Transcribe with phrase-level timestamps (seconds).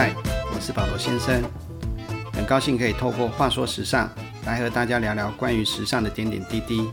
[0.00, 0.14] 嗨，
[0.54, 1.42] 我是保罗先生，
[2.32, 4.06] 很高兴可以透过《话说时尚》
[4.46, 6.88] 来和大家聊聊关于时尚的点点滴滴。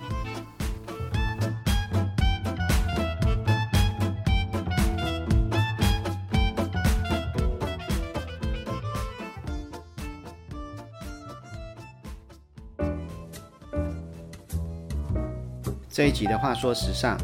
[15.88, 17.16] 这一集的《话说时尚》，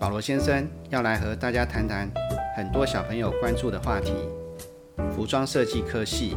[0.00, 2.10] 保罗先生要来和大家谈谈
[2.56, 4.14] 很多小朋友关注的话题。
[5.14, 6.36] 服装设计科系，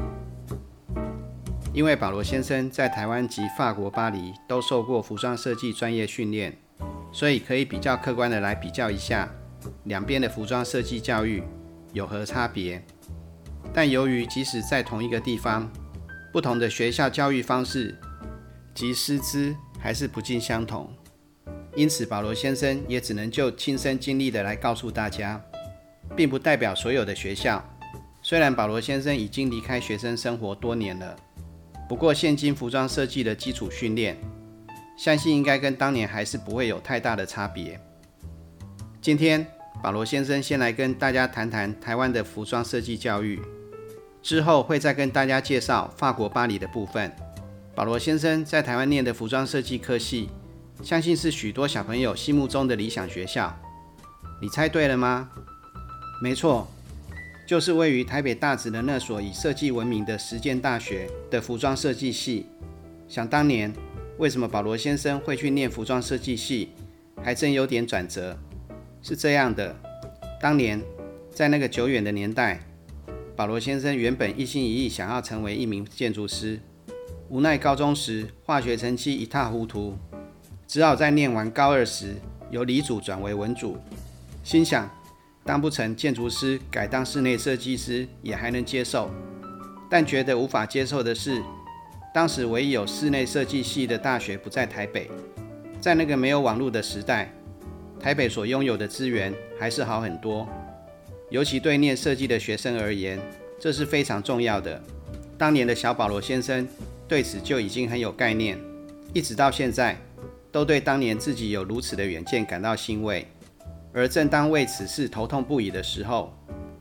[1.74, 6.56] 因为保罗先生在台湾及法国巴黎都受过服装设计专业训练，
[7.12, 9.30] 所以可以比较客观的来比较一下
[9.86, 11.42] 两边的服装设计教育
[11.94, 12.84] 有何差别。
[13.74, 15.72] 但由于即使在同一个地方，
[16.32, 17.98] 不同的学校教育方式
[18.74, 20.90] 及师资还是不尽相同，
[21.76, 25.42] 因此保罗先生也只能就亲身经历的来告诉大家，
[26.16, 27.64] 并不代表所有的学校。
[28.28, 31.16] 虽然保罗先生已经离开学生生活多年了，
[31.88, 34.18] 不过现今服装设计的基础训练，
[34.98, 37.80] 相信应该跟当年还是不会有太大的差别。
[39.00, 39.46] 今天
[39.84, 43.40] 保罗先生先来跟大家谈谈台湾的服装设计教育，
[44.24, 47.16] 之后会再跟大家介绍法国巴黎的部分。
[47.76, 50.32] 保罗先生在台湾念的服装设计科系，
[50.82, 53.56] 相信是许多小朋友心目中的理想学校。
[54.42, 55.30] 你猜对了吗？
[56.20, 56.68] 没错。
[57.46, 62.48] 就是位于台北大直的那所以设计闻名的实践大学的服装设计系。
[63.08, 63.72] 想当年，
[64.18, 66.70] 为什么保罗先生会去念服装设计系，
[67.22, 68.36] 还真有点转折。
[69.04, 69.76] 是这样的，
[70.42, 70.82] 当年
[71.30, 72.62] 在那个久远的年代，
[73.36, 76.60] 保罗先生原本一心一意想要成为一名建筑师，
[77.30, 79.96] 无奈高中时化学成绩一塌糊涂，
[80.68, 82.16] 只好在念完高二时
[82.50, 83.78] 由理组转为文组，
[84.44, 84.90] 心想。
[85.46, 89.12] 当不成建筑师，改当室内设计师也还能接受，
[89.88, 91.40] 但觉得无法接受的是，
[92.12, 95.08] 当时唯一有室内设计系的大学不在台北。
[95.80, 97.32] 在那个没有网络的时代，
[98.00, 100.50] 台北所拥有的资源还是好很多，
[101.30, 103.20] 尤其对念设计的学生而言，
[103.60, 104.82] 这是非常重要的。
[105.38, 106.68] 当年的小保罗先生
[107.08, 108.58] 对此就已经很有概念，
[109.14, 109.96] 一直到现在，
[110.52, 113.28] 都对当年自己有如此的远见感到欣慰。
[113.96, 116.38] 而正当为此事头痛不已的时候，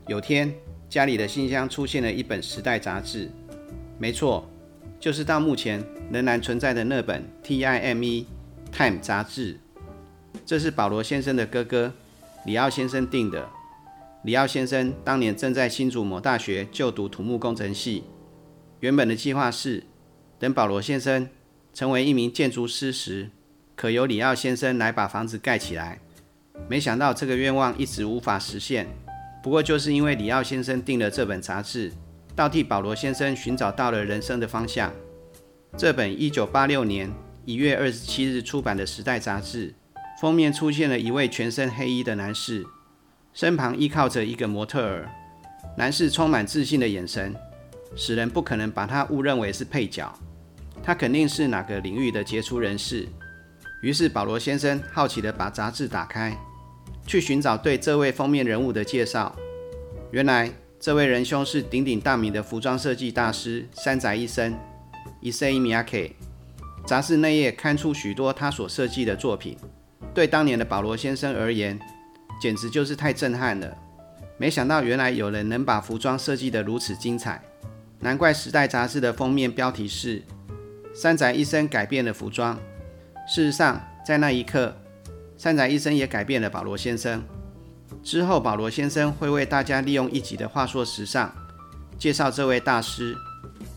[0.07, 0.53] 有天
[0.89, 3.31] 家里的信箱出现了一本《时代》杂志。
[3.97, 4.45] 没错，
[4.99, 5.81] 就是到目前
[6.11, 8.27] 仍然存在的那本《T I M E》
[8.77, 9.57] 《Time》杂志。
[10.45, 11.93] 这是保罗先生的哥哥
[12.45, 13.47] 里奥先生订的。
[14.23, 18.03] 里奥先生当年正在新竹某大学就读土木工程系，
[18.81, 19.85] 原本的计划是，
[20.37, 21.29] 等保罗先生
[21.73, 23.29] 成为一名建筑师时，
[23.73, 26.01] 可由里奥先生来把房子盖起来。
[26.67, 28.87] 没想到这个愿望一直无法实现。
[29.43, 31.91] 不过就是因为里奥先生订了这本杂志，
[32.35, 34.91] 倒替保罗先生寻找到了人生的方向。
[35.77, 37.11] 这本1986年
[37.45, 39.75] 1月27日出版的《时代》杂志，
[40.19, 42.65] 封面出现了一位全身黑衣的男士，
[43.33, 45.09] 身旁依靠着一个模特儿。
[45.77, 47.35] 男士充满自信的眼神，
[47.95, 50.11] 使人不可能把他误认为是配角。
[50.81, 53.07] 他肯定是哪个领域的杰出人士。
[53.81, 56.35] 于是保罗先生好奇地把杂志打开，
[57.05, 59.35] 去寻找对这位封面人物的介绍。
[60.11, 64.57] 原来这位仁兄是鼎鼎大名的服装设计大师山宅一生
[65.21, 66.13] （Issey Miyake）。
[66.85, 69.57] 杂志内页刊出许多他所设计的作品，
[70.13, 71.79] 对当年的保罗先生而言，
[72.39, 73.75] 简直就是太震撼了。
[74.37, 77.41] 没想到原来有人能把服装设计得如此精彩，
[78.01, 80.21] 难怪《时代》杂志的封面标题是
[80.93, 82.59] “山宅一生改变了服装”。
[83.27, 84.75] 事实上，在那一刻，
[85.37, 87.23] 山宅医生也改变了保罗先生。
[88.03, 91.33] 之后，保罗先生会为大家利用一集的话说时尚，
[91.97, 93.15] 介绍这位大师。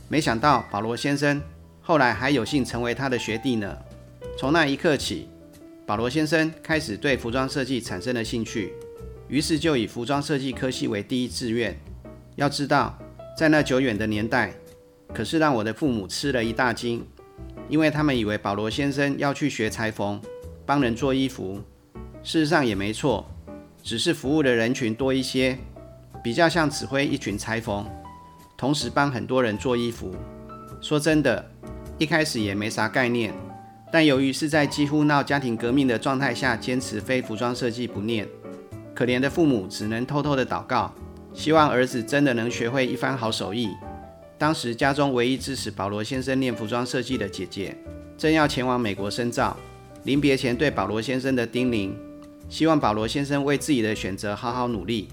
[0.09, 1.41] 没想到，保罗先生
[1.80, 3.77] 后来还有幸成为他的学弟呢。
[4.39, 5.28] 从那一刻起，
[5.86, 8.74] 保罗先生开始对服装设计产生了兴趣，
[9.28, 11.74] 于是就以服装设计科系为第一志愿。
[12.36, 12.98] 要知道，
[13.36, 14.53] 在那久远的年代，
[15.15, 17.06] 可是让我的父母吃了一大惊。
[17.68, 20.20] 因为他们以为保罗先生要去学裁缝，
[20.65, 21.60] 帮人做衣服。
[22.22, 23.26] 事实上也没错，
[23.82, 25.59] 只是服务的人群多一些，
[26.22, 27.86] 比较像指挥一群裁缝，
[28.56, 30.15] 同时帮很多人做衣服。
[30.80, 31.44] 说真的，
[31.98, 33.32] 一开始也没啥概念。
[33.91, 38.28] 但由于是在几乎闹家庭革命的状态下，坚持非服装设计不念，
[38.94, 40.92] 可怜的父母只能偷偷的祷告，
[41.32, 43.70] 希望儿子真的能学会一番好手艺。
[44.39, 47.77] 当时家中唯一支持保罗先生练服装设计的姐姐，
[48.17, 49.57] 正要前往美国深造，
[50.05, 51.91] 临别前对保罗先生的叮咛，
[52.49, 55.09] 希望保罗先生为自己的选择好好努力，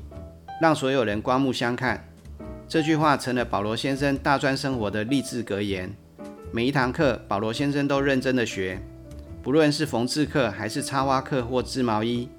[0.61, 2.07] 让所有人刮目相看。
[2.67, 5.91] 这句话成了保罗先生大专生活的励志格言。
[6.51, 8.79] 每一堂课，保罗先生都认真的学，
[9.41, 12.29] 不论是缝制课还是插花课或织毛衣，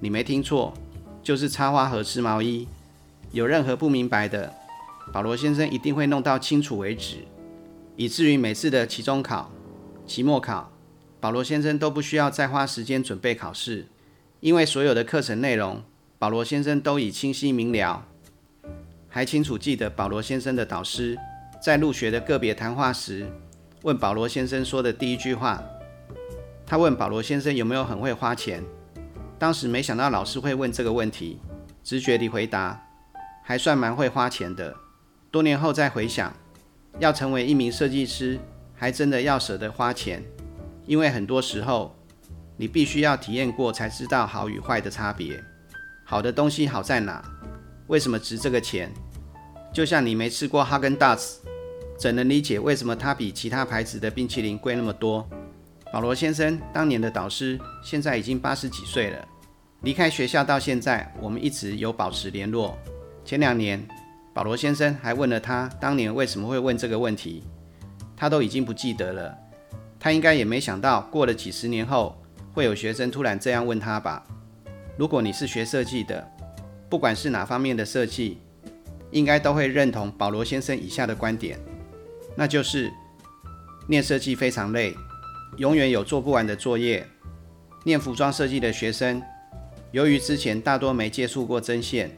[0.00, 0.72] 你没听错，
[1.22, 2.66] 就是插花和织毛衣。
[3.32, 4.52] 有任何不明白的，
[5.10, 7.24] 保罗先生一定会弄到清楚为止，
[7.96, 9.50] 以至于每次的期中考、
[10.06, 10.70] 期末考，
[11.18, 13.86] 保罗先生都不需要再花时间准备考试，
[14.40, 15.82] 因为所有的课程内容，
[16.18, 18.06] 保罗先生都已清晰明了。
[19.08, 21.18] 还清楚记得保罗先生的导师
[21.62, 23.26] 在入学的个别谈话时，
[23.82, 25.62] 问保罗先生说的第一句话。
[26.64, 28.64] 他问保罗先生有没有很会花钱。
[29.38, 31.38] 当时没想到老师会问这个问题，
[31.84, 32.80] 直觉地回答，
[33.42, 34.74] 还算蛮会花钱的。
[35.32, 36.30] 多年后再回想，
[36.98, 38.38] 要成为一名设计师，
[38.74, 40.22] 还真的要舍得花钱，
[40.84, 41.96] 因为很多时候
[42.58, 45.42] 你必须要体验过才知道好与坏的差别。
[46.04, 47.24] 好的东西好在哪？
[47.86, 48.92] 为什么值这个钱？
[49.72, 51.40] 就像你没吃过哈根达斯，
[51.98, 55.26] 怎能理解为什么它比其他牌子的冰淇淋贵那么多？
[55.90, 59.26] 保罗先生当年的导师现在已经八十几岁了，
[59.80, 62.76] 离开学校到现在，我们一直有保持联络。
[63.24, 63.82] 前两年，
[64.34, 67.42] 保罗先生还问了他当年为什么会问这个问题，
[68.16, 69.36] 他都已经不记得了。
[70.00, 72.20] 他应该也没想到，过了几十年后，
[72.52, 74.24] 会有学生突然这样问他吧？
[74.96, 76.26] 如果你是学设计的，
[76.88, 78.38] 不管是哪方面的设计，
[79.10, 81.58] 应该都会认同保罗先生以下的观点，
[82.34, 82.90] 那就是
[83.86, 84.94] 念设计非常累，
[85.58, 87.06] 永远有做不完的作业。
[87.84, 89.22] 念服装设计的学生，
[89.90, 92.10] 由于之前大多没接触过针线，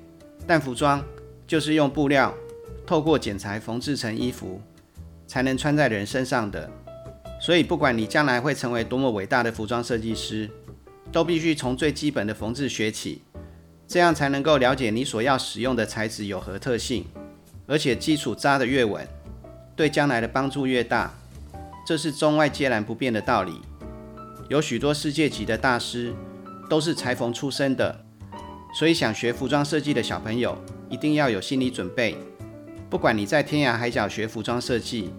[0.46, 1.02] 但服装
[1.46, 2.34] 就是用布料
[2.86, 4.60] 透过剪裁缝制成衣服，
[5.26, 6.70] 才能穿在人身上的。
[7.40, 10.48] 所以，不管你将来会成为多么伟大的服装设计师，
[11.12, 13.22] 都必须从最基本的缝制学起。
[13.86, 17.04] 这样才能够了解你所要使用的材质有何特性，
[17.66, 19.06] 而且基础扎得越稳，
[19.76, 21.12] 对将来的帮助越大。
[21.86, 23.60] 这是中外皆然不变的道理。
[24.48, 26.14] 有许多世界级的大师
[26.70, 28.04] 都是裁缝出身的，
[28.78, 30.56] 所以想学服装设计的小朋友
[30.94, 32.16] 一定要有心理准备。
[32.88, 35.10] 不管你在天涯海角学服装设计，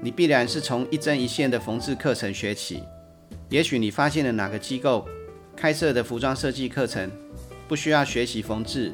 [0.00, 2.82] 你必然是从一针一线的缝制课程学起。
[3.50, 5.06] 也许你发现了哪个机构
[5.54, 7.10] 开设的服装设计课程。
[7.68, 8.92] 不需要学习缝制，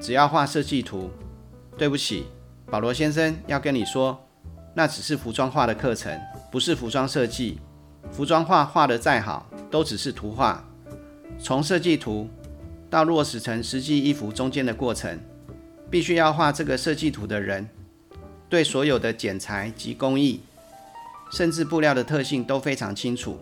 [0.00, 1.10] 只要画设计图。
[1.78, 2.24] 对不起，
[2.66, 4.18] 保罗先生要跟你说，
[4.74, 6.12] 那只是服装画的课程，
[6.50, 7.60] 不是服装设计。
[8.10, 10.62] 服装画画得再好，都只是图画。
[11.38, 12.28] 从设计图
[12.90, 15.18] 到落实成实际衣服中间的过程，
[15.90, 17.68] 必须要画这个设计图的人，
[18.48, 20.40] 对所有的剪裁及工艺，
[21.32, 23.38] 甚至布料的特性都非常清楚，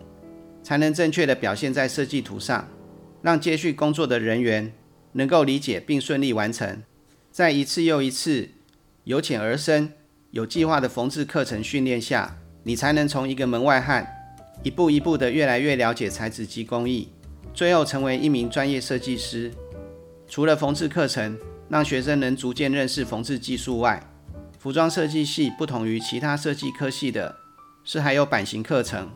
[0.63, 2.67] 才能正确的表现在设计图上。
[3.21, 4.71] 让接续工作的人员
[5.13, 6.83] 能够理解并顺利完成，
[7.31, 8.49] 在一次又一次
[9.05, 9.91] 由浅而深、
[10.29, 14.07] 有计划的缝制课程训练下，你才能从一个门外汉
[14.61, 17.09] 一步一步的越来越了解材质及工艺，
[17.51, 19.51] 最后成为一名专业设计师。
[20.27, 21.35] 除了缝制课程
[21.69, 24.01] 让学生能逐渐认识缝制技术外，
[24.59, 27.35] 服装设计系不同于其他设计科系的
[27.83, 29.09] 是还有版型课程。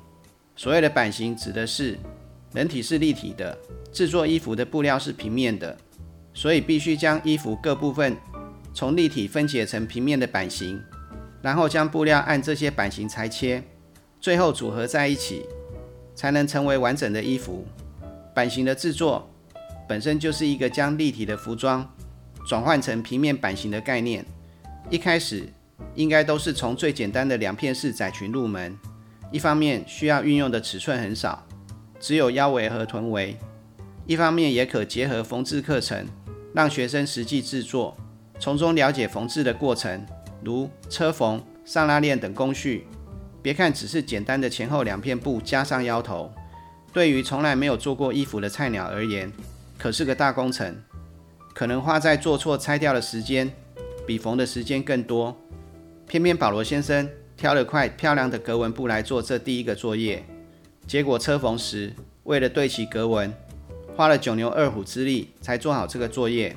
[0.55, 1.97] 所谓的版型指的是
[2.53, 3.57] 人体是立体的。
[3.91, 5.75] 制作衣服的布料是平面的，
[6.31, 8.15] 所以必须将衣服各部分
[8.71, 10.79] 从立体分解成平面的版型，
[11.41, 13.63] 然后将布料按这些版型裁切，
[14.21, 15.43] 最后组合在一起，
[16.13, 17.65] 才能成为完整的衣服。
[18.35, 19.27] 版型的制作
[19.87, 21.91] 本身就是一个将立体的服装
[22.49, 24.25] 转换成平面版型的概念。
[24.89, 25.47] 一开始
[25.93, 28.75] 应该都是从最简单的两片式窄裙入门，
[29.31, 31.45] 一方面需要运用的尺寸很少，
[31.99, 33.37] 只有腰围和臀围。
[34.07, 36.07] 一方面也可结合缝制课程，
[36.51, 37.95] 让学生实际制作，
[38.39, 40.03] 从中了解缝制的过程，
[40.43, 42.87] 如车缝、上拉链等工序。
[43.43, 46.33] 别看只是简单的前后两片布加上腰头，
[46.91, 49.31] 对于从来没有做过衣服的菜鸟而言，
[49.77, 50.75] 可是个大工程，
[51.53, 53.51] 可能花在做错拆掉的时间，
[54.07, 55.35] 比缝的时间更多。
[56.07, 60.25] 偏偏保罗先生挑了块漂亮的格纹布来做这第一个作业，
[60.87, 63.33] 结果车缝时为了对齐格纹。
[63.95, 66.55] 花了九牛二虎之力才做好这个作业，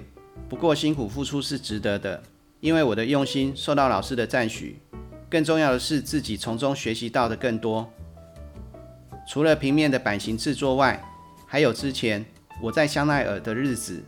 [0.49, 2.23] 不过辛苦付出是值得的，
[2.61, 4.79] 因为我的用心受到老师的赞许。
[5.29, 7.91] 更重要的是自己从中学习到的更多。
[9.27, 11.03] 除了平面的版型制作外，
[11.47, 12.25] 还有之前
[12.61, 14.03] 我在香奈儿的日子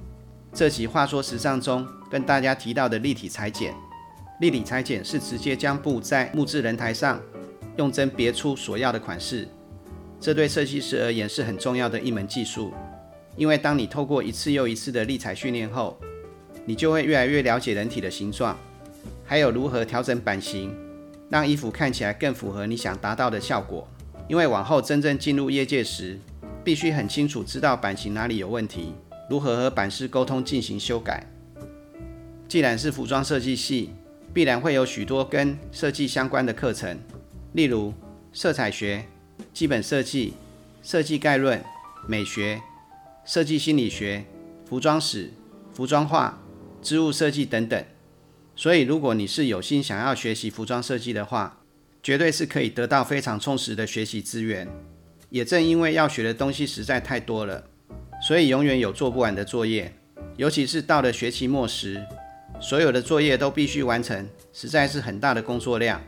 [0.55, 3.75] 这集话说时尚中跟大家提到的立体裁剪。
[4.39, 7.21] 立体裁剪是直接将布在木质人台上
[7.77, 9.49] 用针别出所要的款式，
[10.21, 12.73] 这对设计师而言是很重要的一门技术。
[13.37, 15.99] 因为当你透过一次又一次的立裁训练后，
[16.65, 18.57] 你就会越来越了解人体的形状，
[19.25, 20.73] 还有如何调整版型，
[21.29, 23.89] 让衣服看起来更符合你想达到的效果。
[24.29, 26.17] 因为往后真正进入业界时，
[26.63, 28.93] 必须很清楚知道版型哪里有问题，
[29.29, 31.27] 如何和版师沟通进行修改。
[32.47, 33.91] 既然是服装设计系，
[34.33, 36.99] 必然会有许多跟设计相关的课程，
[37.53, 37.93] 例如
[38.33, 39.07] 色彩学、
[39.53, 40.35] 基本设计、
[40.83, 41.63] 设计概论、
[42.07, 42.61] 美学、
[43.25, 44.25] 设计心理学、
[44.69, 45.33] 服装史、
[45.73, 46.43] 服装画、
[46.83, 47.85] 织物设计等等。
[48.57, 51.61] 所以，如果你是有心想要学习服装设计的话，
[52.03, 54.69] 绝对是可以得到非常充实的学习资源。
[55.31, 57.65] 也正因为要学的东西实在太多了，
[58.27, 59.93] 所以永远有做不完的作业。
[60.37, 62.03] 尤其是到了学期末时，
[62.59, 66.01] 所有的作业都必须完成，实在是很大的工作量。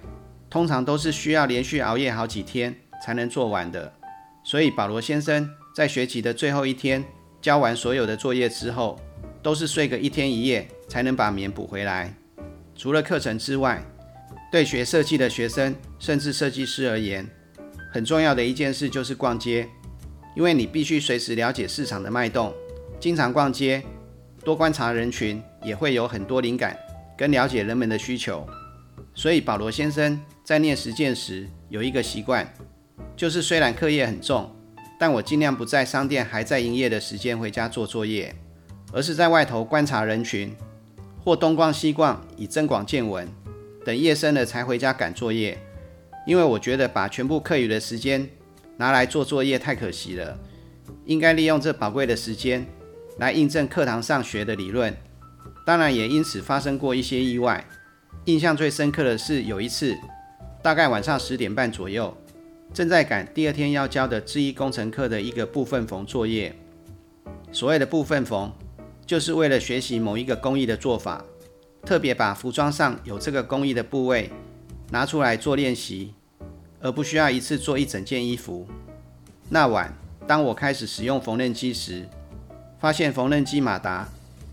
[0.49, 3.93] 通常都是需要连续熬夜好几天才能做完的。
[4.43, 7.05] 所以保罗先生在学期的最后一天
[7.43, 8.99] 交完所有的作业之后，
[9.43, 12.15] 都是睡个一天一夜才能把眠补回来。
[12.75, 13.85] 除了课程之外，
[14.51, 17.29] 对学设计的学生，甚至设计师而言，
[17.93, 19.69] 很重要的一件事就是逛街，
[20.37, 22.53] 因为你必须随时了解市场的脉动，
[23.01, 23.83] 经常逛街，
[24.45, 26.79] 多观察人群，也会有很多灵感
[27.17, 28.47] 跟了解人们的需求。
[29.15, 32.47] 所以保罗先生在念实践时有一个习惯，
[33.17, 34.55] 就是虽然课业很重，
[35.01, 38.35] 但我尽量不在商店还在营业的时间回家做作业，
[38.93, 40.55] 而是在外头观察人群，
[41.25, 43.27] 或东逛西逛，以增广见闻。
[43.87, 45.57] 等夜深了才回家赶作业，
[46.27, 48.29] 因为我觉得把全部课余的时间
[48.77, 50.39] 拿来做作业太可惜了，
[51.05, 52.67] 应该利用这宝贵的时间
[53.19, 54.95] 来印证课堂上学的理论。
[55.65, 57.65] 当然也因此发生过一些意外。
[58.27, 59.97] 印象最深刻的是有一次，
[60.63, 62.17] 大概晚上十点半左右，
[62.75, 66.55] 正在赶第二天要交的制衣工程课的一个部分缝作业。
[67.53, 68.53] 所谓的部分缝，
[69.07, 71.25] 就是为了学习某一个工艺的做法。
[71.85, 74.29] 特别把服装上有这个工艺的部位
[74.91, 76.13] 拿出来做练习，
[76.81, 78.67] 而不需要一次做一整件衣服。
[79.49, 79.93] 那晚，
[80.27, 82.09] 当我开始使用缝纫机时，
[82.79, 84.09] 发现缝纫机马达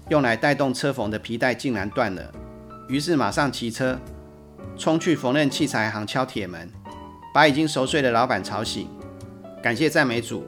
[0.09, 2.31] 用来带动车缝的皮带竟然断了，
[2.87, 3.99] 于是马上骑车
[4.77, 6.69] 冲去缝纫器材行敲铁门，
[7.33, 8.87] 把已经熟睡的老板吵醒。
[9.61, 10.45] 感谢赞美主，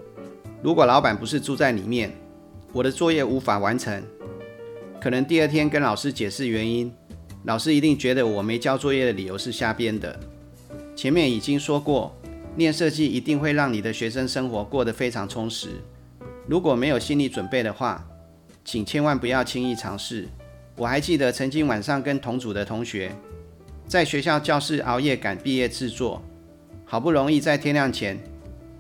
[0.62, 2.12] 如果老板不是住在里面，
[2.72, 4.04] 我的作业无法完成。
[5.00, 6.94] 可能第二天跟老师解释原因，
[7.44, 10.20] 老师一定觉得我没交作业的理由是瞎编的。
[10.96, 12.16] 前面已经说过，
[12.56, 15.72] 念设计一定会让你的学生生活过得非常充实。
[16.48, 18.08] 如果没有心理准备的话，
[18.64, 20.28] 请千万不要轻易尝试。
[20.78, 23.12] 我还记得曾经晚上跟同组的同学
[23.88, 26.22] 在学校教室熬夜赶毕业制作，
[26.86, 28.18] 好不容易在天亮前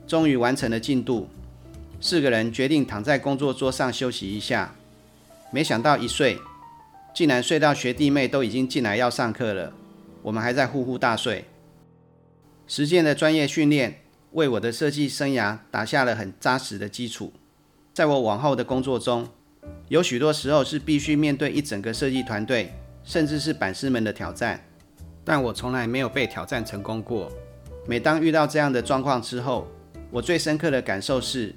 [0.08, 1.28] 终于完成了进度，
[2.00, 4.74] 四个人决定躺在工作桌上休息一下。
[5.52, 6.38] 没想到一睡，
[7.14, 9.74] 竟然睡到学弟妹都已经进来要上课了，
[10.22, 11.46] 我们还在呼呼大睡。
[12.68, 17.32] 实践的专业训练为我的设计生涯打下了很扎实的基础。
[17.94, 19.28] 在我往后的工作中，
[19.88, 24.66] 有许多时候是必须面对一整个设计团队，甚至是版师们的挑战，
[25.24, 27.32] 但我从来没有被挑战成功过。
[27.88, 29.68] 每当遇到这样的状况之后，
[30.10, 31.54] 我最深刻的感受是：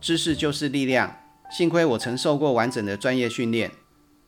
[0.00, 1.18] 知识就是力量。
[1.50, 3.70] 幸亏我曾受过完整的专业训练，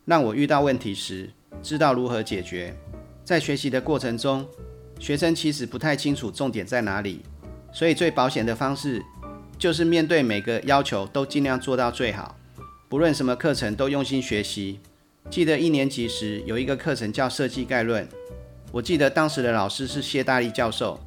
[0.05, 1.31] 让我遇到问题时
[1.63, 2.75] 知道如何解决。
[3.25, 4.47] 在学习的过程中，
[5.05, 7.21] 学生其实不太清楚重点在哪里，
[7.75, 9.05] 所以最保险的方式
[9.59, 12.35] 就是面对每个要求都尽量做到最好。
[12.89, 14.81] 不论什么课程都用心学习。
[15.29, 18.09] 记得一年级时有一个课程叫设计概论，
[18.73, 20.99] 我记得当时的老师是谢大力教授。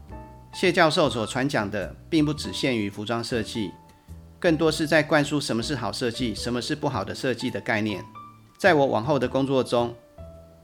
[0.53, 3.71] 谢教授所传讲的并不只限于服装设计。
[4.37, 8.05] 更多是在灌输什么是好设计，什么是不好的设计的概念。
[8.59, 9.95] 在我往后的工作中，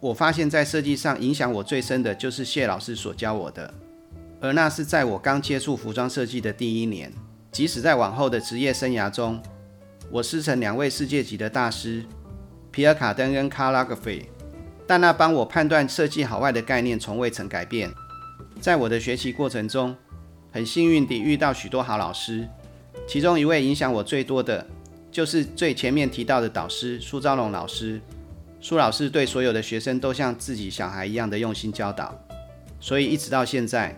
[0.03, 3.73] 我发现，在设计上影响我最深的就是谢老师所教我的，
[4.41, 7.09] 而那是在我刚接触服装设计的第一年。
[7.53, 9.41] 即使在往后的职业生涯中，
[10.11, 12.03] 我师承两位世界级的大师
[12.69, 14.29] 皮尔卡登跟卡拉格菲，
[14.85, 17.89] 但那帮我判断设计好坏的概念从未曾改变。
[18.59, 19.95] 在我的学习过程中，
[20.51, 22.45] 很幸运地遇到许多好老师。
[23.07, 24.67] 其中一位影响我最多的，
[25.09, 28.01] 就是最前面提到的导师苏昭龙老师。
[28.63, 32.17] 苏老师对所有的学生都像自己小孩一样的用心教导，
[32.79, 33.93] 所以一直到现在，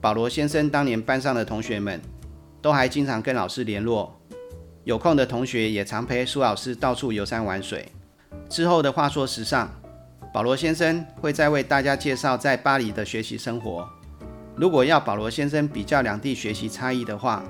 [0.00, 2.00] 保罗先生当年班上的同学们
[2.62, 4.16] 都还经常跟老师联络。
[4.84, 7.88] 有空的同学也常陪苏老师到处游山玩水。
[8.48, 9.68] 之后的话说时尚，
[10.32, 13.84] 保罗先生会再为大家介绍在巴黎的学习生活。
[14.54, 17.42] 如果要保罗先生比较两地学习差异的话，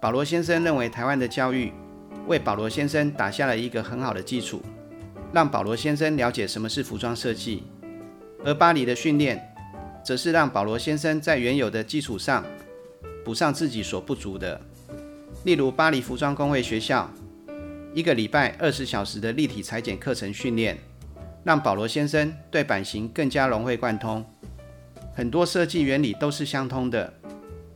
[0.00, 1.72] 保罗先生认为，台湾的教育
[2.28, 4.62] 为保罗先生打下了一个很好的基础，
[5.32, 7.62] 让保罗先生了解什么是服装设计。
[8.44, 9.40] 而巴黎的训练，
[10.04, 12.44] 则是让保罗先生在原有的基础上
[13.24, 14.60] 补上自己所不足的。
[15.44, 17.10] 例如，巴黎服装工会学校
[17.94, 20.76] 一个礼拜二十小时的立体裁剪课程训练，
[21.44, 24.24] 让保罗先生对版型更加融会贯通。
[25.14, 27.12] 很多设计原理都是相通的，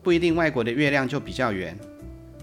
[0.03, 1.77] 不一定外国的月亮就比较圆。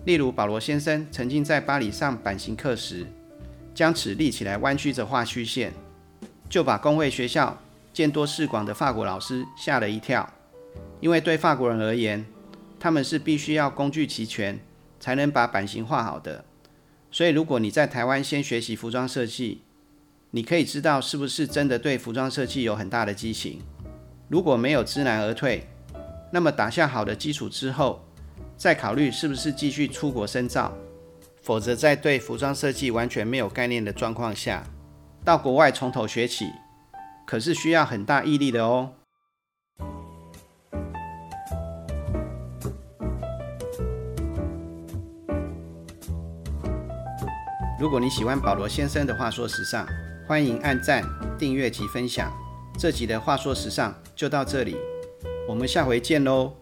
[0.06, 3.06] 例如，保罗先生曾经在巴黎上版型课时，
[3.74, 5.74] 将尺立起来弯曲着画虚线，
[6.50, 7.58] 就把工会学校
[7.92, 10.32] 见多识广的法国老师吓了一跳。
[11.00, 12.26] 因为对法国人而言，
[12.80, 14.60] 他们是必须要工具齐全
[15.00, 16.46] 才能把版型画好的。
[17.12, 19.62] 所以，如果你在台湾先学习服装设计，
[20.32, 23.62] 你可以知道是不是真的对服装设计有很大的激情。
[24.30, 25.68] 如果没有知难而退，
[26.32, 28.04] 那么打下好的基础之后，
[28.58, 30.76] 再考虑是不是继续出国深造。
[31.44, 34.64] 否则，在对服装设计完全没有概念的状况下，
[35.26, 36.46] 到国外从头学起，
[37.28, 38.94] 可是需要很大毅力的哦。
[47.78, 49.86] 如果你喜欢保罗先生的话说时尚，
[50.26, 51.04] 欢迎按赞、
[51.38, 52.32] 订阅及分享。
[52.80, 54.78] 这集的话说时尚就到这里，
[55.50, 56.54] 我们下回见喽。